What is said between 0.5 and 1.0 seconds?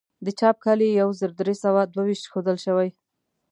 کال یې